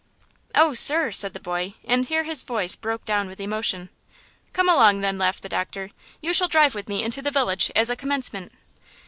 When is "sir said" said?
0.73-1.33